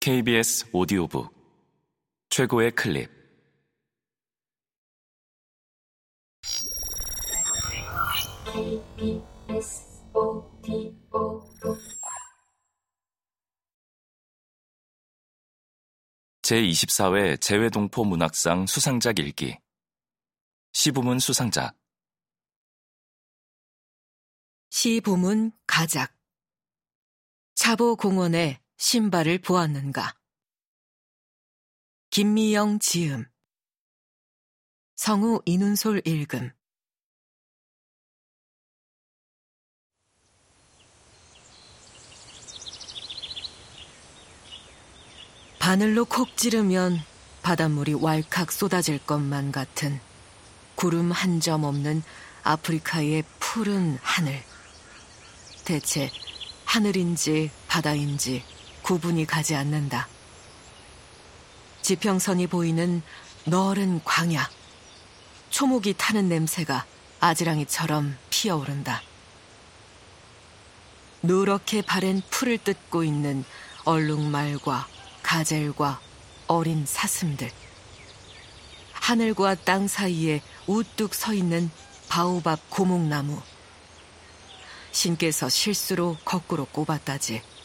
KBS 0.00 0.70
오디오북. 0.72 1.34
최고의 2.30 2.70
클립. 2.70 3.10
KBS 8.46 10.04
오디오북. 10.14 11.44
제24회 16.42 17.40
재외동포 17.40 18.04
문학상 18.04 18.66
수상작 18.66 19.18
일기. 19.18 19.58
시부문 20.74 21.18
수상작 21.18 21.76
시부문 24.70 25.50
가작. 25.66 26.16
차보공원에 27.56 28.62
신발을 28.80 29.38
보았는가? 29.38 30.14
김미영 32.10 32.78
지음. 32.78 33.26
성우 34.94 35.42
이눈솔 35.44 36.02
읽음. 36.06 36.52
바늘로 45.58 46.04
콕 46.04 46.36
찌르면 46.36 47.00
바닷물이 47.42 47.94
왈칵 47.94 48.52
쏟아질 48.52 49.04
것만 49.04 49.50
같은 49.50 50.00
구름 50.76 51.10
한 51.10 51.40
점 51.40 51.64
없는 51.64 52.04
아프리카의 52.44 53.24
푸른 53.40 53.98
하늘. 54.00 54.40
대체 55.64 56.10
하늘인지 56.64 57.50
바다인지 57.66 58.44
구분이 58.88 59.26
가지 59.26 59.54
않는다. 59.54 60.08
지평선이 61.82 62.46
보이는 62.46 63.02
너른 63.44 64.02
광야. 64.02 64.48
초목이 65.50 65.92
타는 65.98 66.30
냄새가 66.30 66.86
아지랑이처럼 67.20 68.16
피어오른다. 68.30 69.02
누렇게 71.22 71.82
바랜 71.82 72.22
풀을 72.30 72.56
뜯고 72.56 73.04
있는 73.04 73.44
얼룩말과 73.84 74.88
가젤과 75.22 76.00
어린 76.46 76.86
사슴들. 76.86 77.50
하늘과 78.92 79.56
땅 79.66 79.86
사이에 79.86 80.40
우뚝 80.66 81.14
서 81.14 81.34
있는 81.34 81.70
바오밥 82.08 82.70
고목나무. 82.70 83.38
신께서 84.92 85.50
실수로 85.50 86.16
거꾸로 86.24 86.64
꼽았다지. 86.64 87.57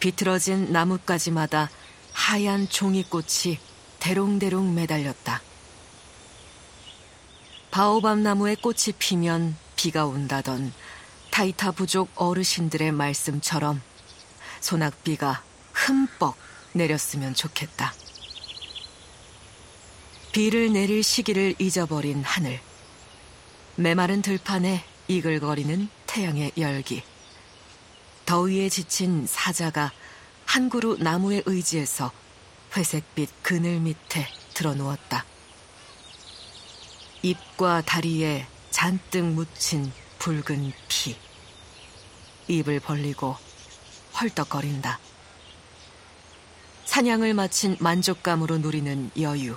비틀어진 0.00 0.72
나뭇가지마다 0.72 1.70
하얀 2.12 2.68
종이꽃이 2.68 3.58
대롱대롱 3.98 4.74
매달렸다. 4.74 5.42
바오밥 7.70 8.18
나무에 8.18 8.54
꽃이 8.54 8.94
피면 8.98 9.56
비가 9.76 10.06
온다던 10.06 10.72
타이타 11.30 11.72
부족 11.72 12.10
어르신들의 12.14 12.92
말씀처럼 12.92 13.82
소낙비가 14.60 15.42
흠뻑 15.72 16.34
내렸으면 16.72 17.34
좋겠다. 17.34 17.92
비를 20.32 20.72
내릴 20.72 21.02
시기를 21.02 21.54
잊어버린 21.58 22.22
하늘. 22.22 22.60
메마른 23.76 24.22
들판에 24.22 24.84
이글거리는 25.08 25.88
태양의 26.06 26.52
열기. 26.58 27.02
더위에 28.26 28.68
지친 28.68 29.24
사자가 29.24 29.92
한 30.44 30.68
그루 30.68 30.96
나무에 30.98 31.42
의지해서 31.46 32.10
회색빛 32.76 33.30
그늘 33.42 33.78
밑에 33.78 34.26
드러누웠다. 34.52 35.24
입과 37.22 37.82
다리에 37.82 38.46
잔뜩 38.70 39.24
묻힌 39.24 39.92
붉은 40.18 40.72
피. 40.88 41.16
입을 42.48 42.80
벌리고 42.80 43.36
헐떡거린다. 44.20 44.98
사냥을 46.84 47.32
마친 47.32 47.76
만족감으로 47.78 48.58
누리는 48.58 49.12
여유. 49.20 49.56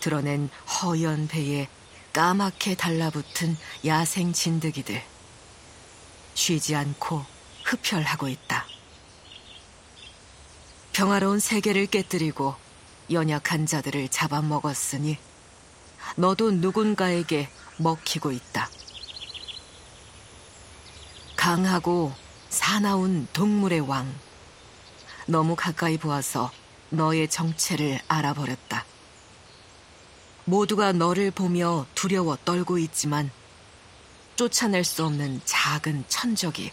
드러낸 0.00 0.48
허연 0.82 1.28
배에 1.28 1.68
까맣게 2.14 2.76
달라붙은 2.76 3.56
야생 3.84 4.32
진드기들. 4.32 5.02
쉬지 6.34 6.74
않고 6.74 7.31
흡혈하고 7.72 8.28
있다. 8.28 8.66
평화로운 10.92 11.38
세계를 11.38 11.86
깨뜨리고 11.86 12.54
연약한 13.10 13.64
자들을 13.64 14.08
잡아먹었으니 14.08 15.16
너도 16.16 16.50
누군가에게 16.50 17.48
먹히고 17.78 18.32
있다. 18.32 18.68
강하고 21.36 22.12
사나운 22.50 23.26
동물의 23.32 23.80
왕. 23.80 24.14
너무 25.26 25.56
가까이 25.56 25.96
보아서 25.96 26.52
너의 26.90 27.28
정체를 27.28 28.00
알아버렸다. 28.06 28.84
모두가 30.44 30.92
너를 30.92 31.30
보며 31.30 31.86
두려워 31.94 32.36
떨고 32.44 32.76
있지만 32.78 33.30
쫓아낼 34.36 34.84
수 34.84 35.06
없는 35.06 35.40
작은 35.44 36.04
천적이 36.08 36.70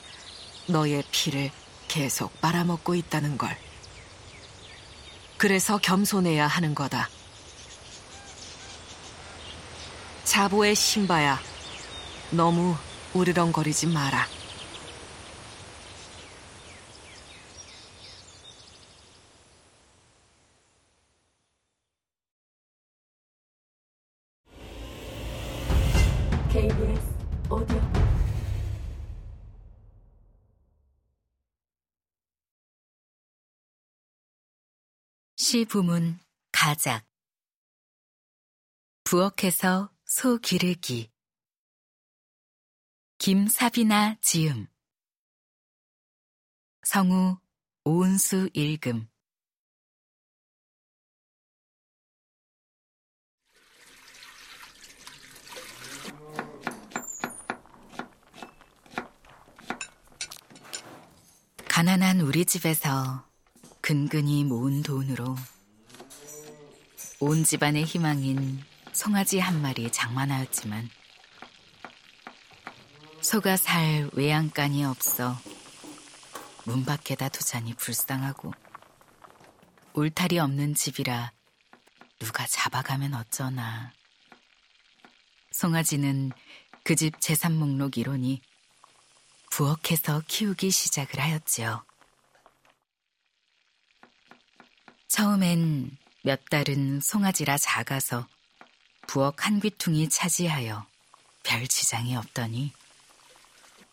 너의 0.70 1.04
피를 1.12 1.52
계속 1.88 2.40
빨아먹고 2.42 2.94
있다는 2.96 3.38
걸. 3.38 3.50
그래서 5.38 5.78
겸손해야 5.78 6.46
하는 6.48 6.76
거다. 6.76 7.10
자보의 10.26 10.76
신바야, 10.76 11.40
너무 12.32 12.76
우르렁거리지 13.14 13.88
마라. 13.88 14.28
KBS 26.52 27.02
오디오 27.50 27.80
시 35.50 35.66
부문 35.66 36.20
가작. 36.52 37.04
부엌에서 39.04 39.92
소 40.06 40.38
기르기. 40.38 41.12
김사비나 43.18 44.18
지음. 44.22 44.68
성우 46.84 47.40
오은수 47.84 48.52
읽음. 48.54 49.10
가난한 61.68 62.22
우리 62.22 62.46
집에서 62.46 63.29
근근히 63.90 64.44
모은 64.44 64.84
돈으로 64.84 65.36
온 67.20 67.44
집안의 67.44 67.86
희망인 67.86 68.64
송아지 68.94 69.40
한 69.40 69.64
마리 69.64 69.92
장만하였지만 69.92 70.88
소가 73.20 73.58
살 73.58 74.08
외양간이 74.14 74.86
없어 74.86 75.36
문 76.66 76.86
밖에다 76.86 77.30
두자니 77.30 77.74
불쌍하고 77.74 78.54
울타리 79.94 80.38
없는 80.38 80.76
집이라 80.76 81.32
누가 82.20 82.46
잡아가면 82.46 83.16
어쩌나. 83.16 83.92
송아지는 85.50 86.32
그 86.84 86.96
집 86.96 87.20
재산 87.20 87.58
목록 87.58 87.98
이론이 87.98 88.40
부엌에서 89.50 90.22
키우기 90.28 90.70
시작을 90.70 91.20
하였지요. 91.20 91.89
처음엔 95.10 95.98
몇 96.22 96.46
달은 96.50 97.02
송아지라 97.02 97.58
작아서 97.58 98.28
부엌 99.08 99.36
한 99.40 99.60
귀퉁이 99.60 100.08
차지하여 100.08 100.86
별 101.44 101.68
지장이 101.68 102.16
없더니 102.16 102.72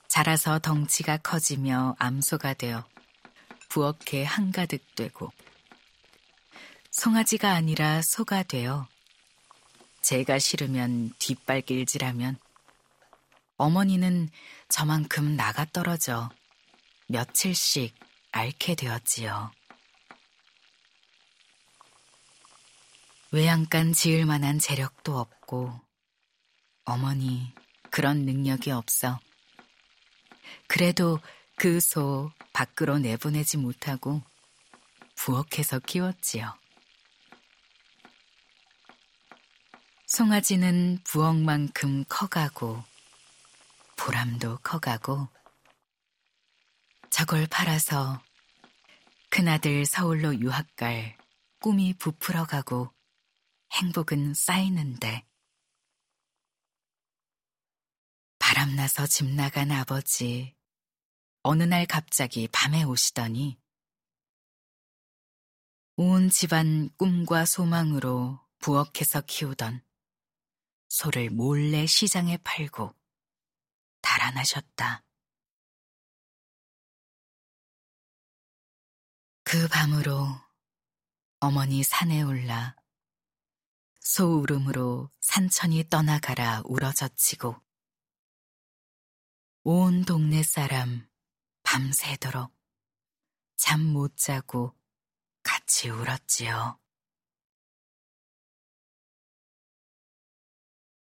자라서 0.08 0.58
덩치가 0.58 1.16
커지며 1.16 1.96
암소가 1.98 2.54
되어 2.54 2.86
부엌에 3.70 4.24
한가득 4.24 4.94
되고 4.94 5.32
송아지가 6.90 7.52
아니라 7.52 8.02
소가 8.02 8.42
되어 8.42 8.86
제가 10.02 10.38
싫으면 10.38 11.14
뒷발길질하면 11.18 12.36
어머니는 13.56 14.28
저만큼 14.68 15.34
나가 15.34 15.64
떨어져 15.64 16.28
며칠씩 17.06 17.94
앓게 18.32 18.74
되었지요. 18.74 19.50
외양간 23.36 23.92
지을 23.92 24.24
만한 24.24 24.58
재력도 24.58 25.18
없고 25.18 25.78
어머니 26.86 27.52
그런 27.90 28.24
능력이 28.24 28.70
없어. 28.70 29.20
그래도 30.66 31.20
그 31.56 31.78
소 31.78 32.32
밖으로 32.54 32.98
내보내지 32.98 33.58
못하고 33.58 34.22
부엌에서 35.16 35.80
키웠지요. 35.80 36.56
송아지는 40.06 41.00
부엌만큼 41.04 42.06
커가고 42.08 42.82
보람도 43.96 44.60
커가고 44.62 45.28
저걸 47.10 47.48
팔아서 47.48 48.18
큰아들 49.28 49.84
서울로 49.84 50.34
유학 50.40 50.74
갈 50.76 51.18
꿈이 51.60 51.92
부풀어가고 51.92 52.95
행복은 53.76 54.32
쌓이는데 54.32 55.26
바람나서 58.38 59.06
집 59.06 59.26
나간 59.26 59.70
아버지 59.70 60.56
어느 61.42 61.62
날 61.62 61.84
갑자기 61.84 62.48
밤에 62.48 62.84
오시더니 62.84 63.60
온 65.96 66.30
집안 66.30 66.88
꿈과 66.96 67.44
소망으로 67.44 68.40
부엌에서 68.60 69.20
키우던 69.26 69.84
소를 70.88 71.28
몰래 71.28 71.84
시장에 71.84 72.38
팔고 72.38 72.94
달아나셨다. 74.00 75.04
그 79.44 79.68
밤으로 79.68 80.28
어머니 81.40 81.82
산에 81.82 82.22
올라 82.22 82.74
소 84.08 84.38
울음으로 84.38 85.10
산천이 85.20 85.88
떠나가라 85.90 86.62
울어젖히고 86.64 87.56
온 89.64 90.04
동네 90.04 90.44
사람 90.44 91.08
밤새도록 91.64 92.54
잠 93.56 93.80
못 93.80 94.16
자고 94.16 94.78
같이 95.42 95.90
울었지요. 95.90 96.78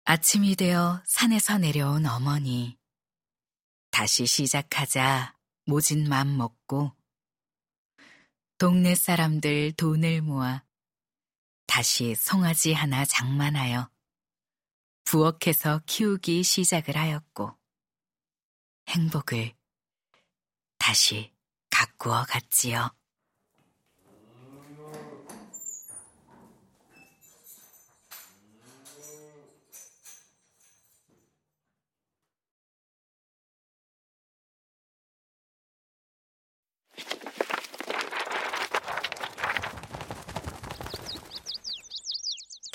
아침이 0.05 0.57
되어 0.57 1.03
산에서 1.05 1.59
내려온 1.59 2.07
어머니. 2.07 2.79
다시 3.91 4.25
시작하자 4.25 5.37
모진 5.67 6.09
맘 6.09 6.39
먹고 6.39 6.97
동네 8.57 8.95
사람들 8.95 9.73
돈을 9.73 10.23
모아 10.23 10.65
다시 11.67 12.15
송아지 12.15 12.73
하나 12.73 13.05
장만하여 13.05 13.91
부엌에서 15.05 15.83
키우기 15.87 16.43
시작을 16.43 16.97
하였고 16.97 17.57
행복을 18.89 19.55
다시 20.79 21.33
가꾸어 21.71 22.25
갔지요. 22.25 22.91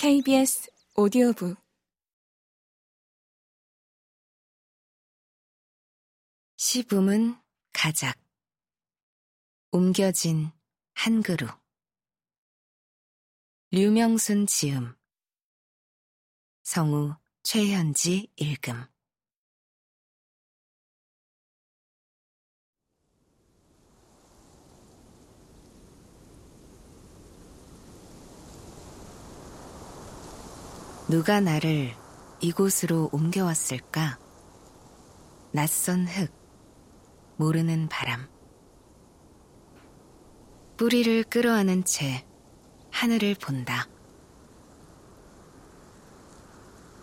KBS 0.09 0.71
오디오북. 0.95 1.55
시붐은 6.57 7.35
가작. 7.71 8.17
옮겨진 9.69 10.49
한 10.95 11.21
그루. 11.21 11.47
류명순 13.69 14.47
지음. 14.47 14.95
성우 16.63 17.15
최현지 17.43 18.31
읽음 18.35 18.83
누가 31.09 31.39
나를 31.39 31.95
이곳으로 32.39 33.09
옮겨왔을까? 33.11 34.19
낯선 35.51 36.07
흙, 36.07 36.31
모르는 37.35 37.89
바람. 37.89 38.27
뿌리를 40.77 41.23
끌어안은 41.23 41.83
채 41.85 42.27
하늘을 42.91 43.33
본다. 43.41 43.87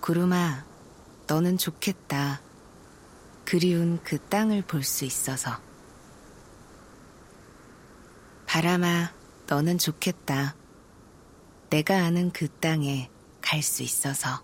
구름아, 0.03 0.65
너는 1.27 1.59
좋겠다. 1.59 2.41
그리운 3.45 3.99
그 4.05 4.19
땅을 4.29 4.63
볼 4.63 4.85
수 4.85 5.05
있어서. 5.05 5.61
바람아, 8.47 9.13
너는 9.49 9.79
좋겠다. 9.79 10.55
내가 11.71 12.05
아는 12.05 12.31
그 12.31 12.47
땅에 12.47 13.11
갈 13.47 13.63
수 13.63 13.85
있어서. 13.85 14.43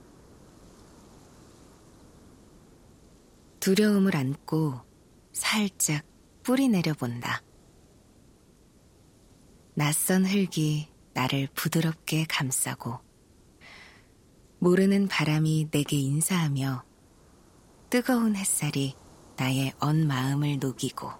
두려움을 3.58 4.14
안고 4.16 4.80
살짝 5.32 6.06
뿌리 6.44 6.68
내려본다. 6.68 7.42
낯선 9.74 10.24
흙이 10.24 10.88
나를 11.14 11.48
부드럽게 11.52 12.26
감싸고 12.28 13.00
모르는 14.60 15.08
바람이 15.08 15.68
내게 15.72 15.96
인사하며 15.96 16.84
뜨거운 17.90 18.36
햇살이 18.36 18.94
나의 19.36 19.72
언 19.80 20.06
마음을 20.06 20.60
녹이고 20.60 21.10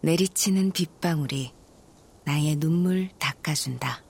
내리치는 0.00 0.72
빗방울이 0.72 1.54
나의 2.24 2.56
눈물 2.56 3.08
닦아준다. 3.18 4.01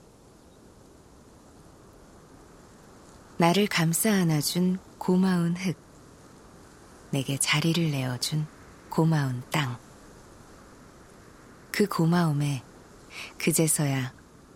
나를 3.42 3.66
감싸 3.66 4.12
안아준 4.12 4.78
고마운 4.99 5.56
흙, 5.56 5.76
내게 7.11 7.37
자리를 7.37 7.90
내어준 7.90 8.46
고마운 8.88 9.42
땅. 9.50 9.80
그 11.72 11.88
고마움에 11.88 12.62
그제서야 13.38 14.14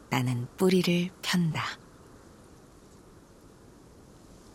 나는 0.08 0.46
뿌리를 0.56 1.10
편다. 1.20 1.64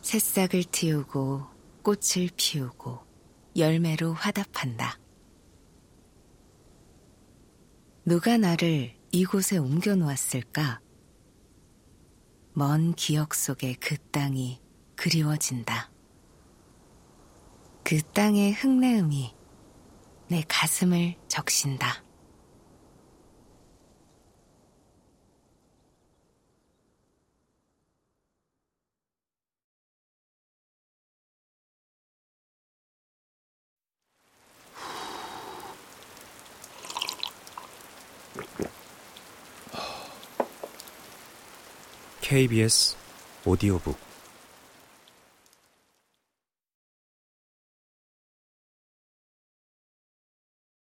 새싹을 0.01 0.63
틔우고 0.71 1.47
꽃을 1.83 2.29
피우고 2.37 3.05
열매로 3.57 4.13
화답한다. 4.13 4.97
누가 8.05 8.37
나를 8.37 8.95
이곳에 9.11 9.57
옮겨 9.57 9.95
놓았을까? 9.95 10.79
먼 12.53 12.93
기억 12.95 13.33
속의 13.33 13.75
그 13.75 13.97
땅이 14.11 14.59
그리워진다. 14.95 15.89
그 17.83 18.01
땅의 18.01 18.53
흙내음이 18.53 19.33
내 20.27 20.43
가슴을 20.47 21.15
적신다. 21.27 22.03
KBS 42.31 42.95
오디오북. 43.43 43.99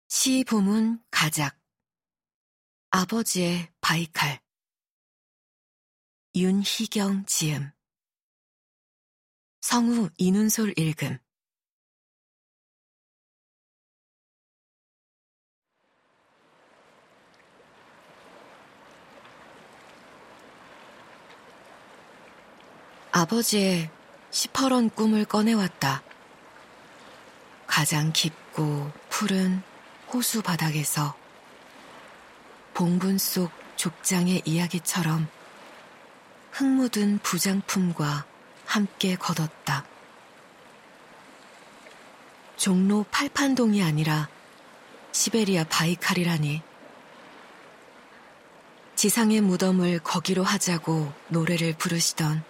시부문 0.07 1.03
가작. 1.11 1.55
아버지의 2.89 3.71
바이칼. 3.79 4.39
윤희경 6.35 7.25
지음. 7.27 7.69
성우 9.61 10.09
이눈솔 10.17 10.73
읽음 10.79 11.19
아버지의 23.17 23.89
시퍼런 24.29 24.89
꿈을 24.89 25.23
꺼내왔다. 25.23 26.03
가장 27.65 28.11
깊고 28.11 28.91
푸른 29.07 29.61
호수 30.11 30.41
바닥에서 30.41 31.15
봉분 32.73 33.17
속 33.17 33.51
족장의 33.77 34.41
이야기처럼 34.43 35.29
흙 36.51 36.65
묻은 36.65 37.19
부장품과 37.19 38.25
함께 38.65 39.15
걷었다. 39.15 39.85
종로 42.57 43.05
팔판동이 43.11 43.81
아니라 43.81 44.27
시베리아 45.13 45.63
바이칼이라니. 45.69 46.61
지상의 48.97 49.39
무덤을 49.39 49.99
거기로 49.99 50.43
하자고 50.43 51.13
노래를 51.29 51.77
부르시던 51.77 52.43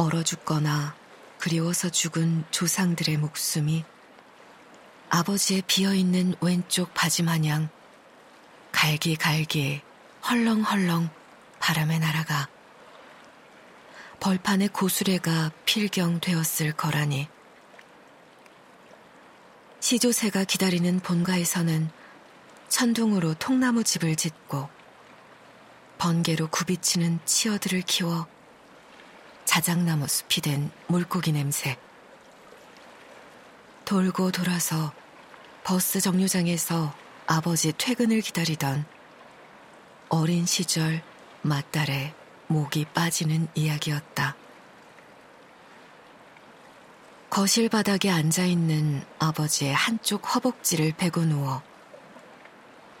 얼어 0.00 0.22
죽거나 0.22 0.94
그리워서 1.38 1.88
죽은 1.88 2.44
조상들의 2.52 3.16
목숨이 3.16 3.84
아버지의 5.08 5.62
비어있는 5.66 6.36
왼쪽 6.40 6.94
바지 6.94 7.24
마냥 7.24 7.68
갈기갈기 8.70 9.82
헐렁헐렁 10.24 11.10
바람에 11.58 11.98
날아가 11.98 12.48
벌판의 14.20 14.68
고수레가 14.68 15.50
필경되었을 15.64 16.74
거라니. 16.74 17.26
시조새가 19.80 20.44
기다리는 20.44 21.00
본가에서는 21.00 21.90
천둥으로 22.68 23.34
통나무 23.34 23.82
집을 23.82 24.14
짓고 24.14 24.68
번개로 25.98 26.46
굽이치는 26.50 27.18
치어들을 27.24 27.82
키워 27.82 28.28
자작나무 29.48 30.06
숲이 30.06 30.42
된 30.42 30.70
물고기 30.88 31.32
냄새. 31.32 31.78
돌고 33.86 34.30
돌아서 34.30 34.92
버스 35.64 36.02
정류장에서 36.02 36.94
아버지 37.26 37.72
퇴근을 37.72 38.20
기다리던 38.20 38.84
어린 40.10 40.44
시절 40.44 41.02
맞달에 41.40 42.14
목이 42.48 42.84
빠지는 42.92 43.48
이야기였다. 43.54 44.36
거실 47.30 47.70
바닥에 47.70 48.10
앉아 48.10 48.44
있는 48.44 49.02
아버지의 49.18 49.72
한쪽 49.72 50.34
허벅지를 50.34 50.92
베고 50.92 51.24
누워 51.24 51.62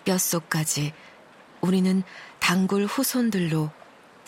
뼛속까지 0.06 0.94
우리는 1.60 2.02
단골 2.40 2.86
후손들로 2.86 3.70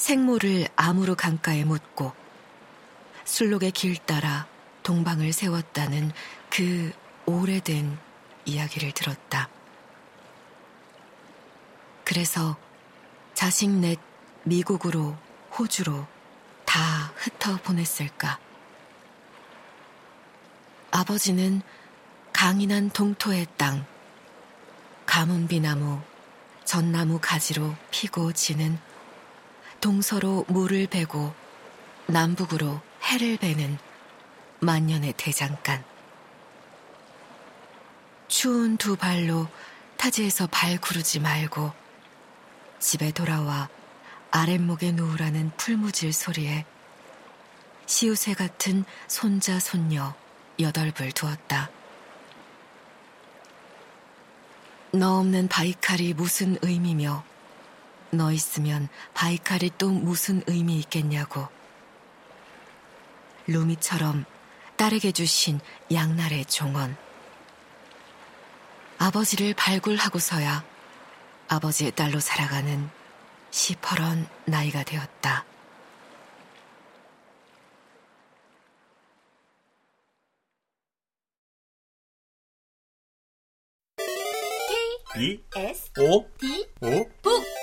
생모를 0.00 0.66
암으로 0.76 1.14
강가에 1.14 1.62
묻고 1.64 2.12
술록의 3.24 3.70
길 3.72 3.98
따라 3.98 4.46
동방을 4.82 5.30
세웠다는 5.34 6.10
그 6.48 6.90
오래된 7.26 7.98
이야기를 8.46 8.92
들었다. 8.92 9.50
그래서 12.02 12.56
자식 13.34 13.68
넷 13.68 13.98
미국으로 14.44 15.18
호주로 15.56 16.06
다 16.64 17.12
흩어 17.16 17.58
보냈을까? 17.58 18.38
아버지는 20.92 21.60
강인한 22.32 22.88
동토의 22.88 23.46
땅, 23.58 23.84
가문비나무, 25.04 26.00
전나무 26.64 27.18
가지로 27.20 27.74
피고 27.90 28.32
지는 28.32 28.78
동서로 29.80 30.44
물을 30.48 30.86
베고 30.86 31.32
남북으로 32.06 32.80
해를 33.04 33.36
베는 33.38 33.78
만년의 34.60 35.14
대장간. 35.16 35.82
추운 38.28 38.76
두 38.76 38.96
발로 38.96 39.48
타지에서 39.96 40.46
발 40.46 40.78
구르지 40.78 41.20
말고 41.20 41.72
집에 42.78 43.10
돌아와 43.12 43.68
아랫목에 44.30 44.92
누우라는 44.92 45.52
풀무질 45.56 46.12
소리에 46.12 46.64
시우새 47.86 48.34
같은 48.34 48.84
손자 49.08 49.58
손녀 49.58 50.14
여덟불 50.60 51.12
두었다. 51.12 51.70
너 54.92 55.18
없는 55.18 55.48
바이칼이 55.48 56.14
무슨 56.14 56.56
의미며 56.62 57.29
너 58.12 58.32
있으면 58.32 58.88
바이칼이 59.14 59.72
또 59.78 59.88
무슨 59.90 60.42
의미 60.46 60.78
있겠냐고. 60.78 61.46
루미처럼 63.46 64.24
딸에게 64.76 65.12
주신 65.12 65.60
양날의 65.92 66.46
종언. 66.46 66.96
아버지를 68.98 69.54
발굴하고서야 69.54 70.64
아버지의 71.48 71.92
딸로 71.92 72.20
살아가는 72.20 72.88
시퍼런 73.50 74.28
나이가 74.44 74.82
되었다. 74.82 75.44
이 85.16 85.40
S 85.56 85.90
오 85.98 86.24
D 86.38 86.68
오북 86.80 87.59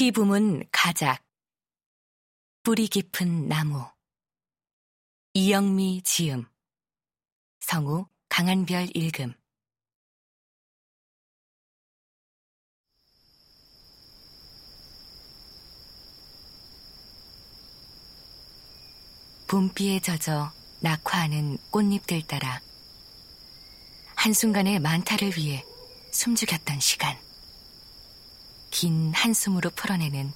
시부문 0.00 0.64
가작 0.72 1.22
뿌리 2.62 2.86
깊은 2.88 3.48
나무 3.48 3.84
이영미 5.34 6.00
지음 6.04 6.46
성우 7.60 8.06
강한별 8.30 8.88
읽음 8.94 9.34
봄비에 19.48 20.00
젖어 20.00 20.50
낙화하는 20.80 21.58
꽃잎들 21.70 22.26
따라 22.26 22.62
한순간의 24.16 24.80
만타를 24.80 25.36
위해 25.36 25.62
숨죽였던 26.10 26.80
시간. 26.80 27.29
긴 28.70 29.12
한숨으로 29.12 29.70
풀어내는 29.70 30.32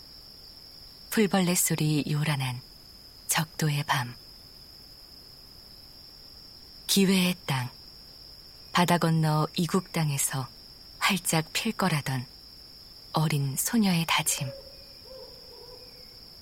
풀벌레 1.11 1.55
소리 1.55 2.05
요란한 2.11 2.61
적도의 3.29 3.85
밤. 3.85 4.13
기회의 6.89 7.37
땅, 7.47 7.71
바다 8.73 8.99
건너 8.99 9.47
이국 9.57 9.93
땅에서 9.93 10.49
활짝 10.99 11.53
필 11.53 11.73
거라던 11.73 12.27
어린 13.13 13.55
소녀의 13.57 14.05
다짐. 14.09 14.51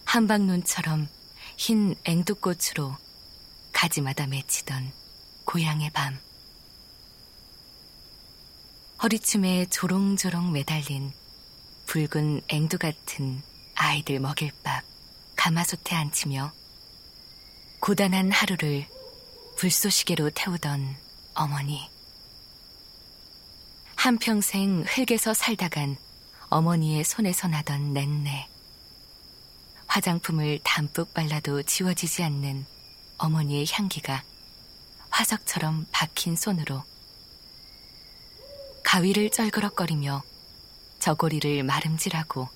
한방눈처럼 0.06 1.08
흰 1.58 1.94
앵두꽃으로 2.04 2.96
가지마다 3.72 4.26
맺히던 4.26 4.92
고향의 5.44 5.90
밤. 5.90 6.18
허리춤에 9.02 9.66
조롱조롱 9.66 10.52
매달린 10.52 11.12
붉은 11.86 12.42
앵두 12.48 12.78
같은 12.78 13.42
아이들 13.74 14.20
먹일 14.20 14.52
밥 14.62 14.82
가마솥에 15.36 15.94
앉히며 15.94 16.52
고단한 17.80 18.30
하루를 18.30 18.86
불쏘시개로 19.56 20.30
태우던 20.30 20.96
어머니. 21.34 21.88
한평생 23.96 24.84
흙에서 24.86 25.34
살다간 25.34 25.96
어머니의 26.48 27.04
손에서 27.04 27.48
나던 27.48 27.92
낸내. 27.92 28.48
화장품을 29.86 30.60
담뿍 30.64 31.12
발라도 31.12 31.62
지워지지 31.62 32.22
않는 32.22 32.64
어머니의 33.18 33.66
향기가 33.70 34.22
화석처럼 35.10 35.86
박힌 35.92 36.34
손으로 36.34 36.82
가위를 38.84 39.30
쩔그럭거리며 39.30 40.22
저고리를 41.02 41.64
마름질하고 41.64 42.48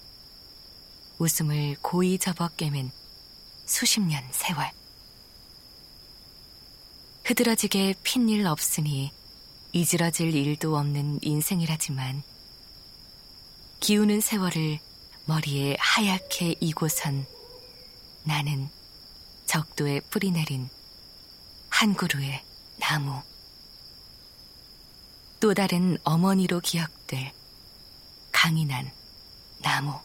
웃음을 1.18 1.74
고이 1.82 2.16
접어 2.16 2.46
깨맨 2.56 2.92
수십 3.66 3.98
년 3.98 4.22
세월. 4.30 4.70
흐드러지게 7.24 7.96
핀 8.04 8.28
일 8.28 8.46
없으니 8.46 9.10
이지러질 9.72 10.32
일도 10.32 10.76
없는 10.76 11.18
인생이라지만 11.22 12.22
기우는 13.80 14.20
세월을 14.20 14.78
머리에 15.24 15.76
하얗게 15.80 16.54
이고선 16.60 17.26
나는 18.22 18.68
적도에 19.46 19.98
뿌리 20.08 20.30
내린 20.30 20.68
한 21.68 21.94
그루의 21.94 22.44
나무. 22.78 23.20
또 25.40 25.52
다른 25.52 25.98
어머니로 26.04 26.60
기억될 26.60 27.32
강인한 28.36 28.92
나무. 29.62 29.98